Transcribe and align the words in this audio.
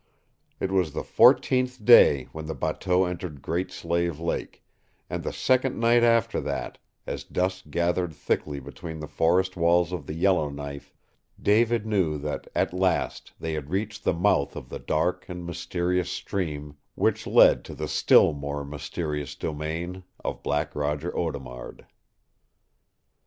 It 0.59 0.71
was 0.71 0.93
the 0.93 1.03
fourteenth 1.03 1.85
day 1.85 2.23
when 2.31 2.47
the 2.47 2.55
bateau 2.55 3.05
entered 3.05 3.39
Great 3.43 3.69
Slave 3.71 4.19
Lake, 4.19 4.63
and 5.11 5.21
the 5.21 5.31
second 5.31 5.79
night 5.79 6.01
after 6.01 6.41
that, 6.41 6.79
as 7.05 7.23
dusk 7.23 7.65
gathered 7.69 8.11
thickly 8.11 8.59
between 8.59 8.99
the 8.99 9.07
forest 9.07 9.55
walls 9.55 9.91
of 9.91 10.07
the 10.07 10.15
Yellowknife, 10.15 10.91
David 11.39 11.85
knew 11.85 12.17
that 12.17 12.47
at 12.55 12.73
last 12.73 13.33
they 13.39 13.53
had 13.53 13.69
reached 13.69 14.03
the 14.03 14.11
mouth 14.11 14.55
of 14.55 14.69
the 14.69 14.79
dark 14.79 15.29
and 15.29 15.45
mysterious 15.45 16.09
stream 16.09 16.77
which 16.95 17.27
led 17.27 17.63
to 17.65 17.75
the 17.75 17.87
still 17.87 18.33
more 18.33 18.65
mysterious 18.65 19.35
domain 19.35 20.01
of 20.25 20.41
Black 20.41 20.75
Roger 20.75 21.15
Audemard. 21.15 21.85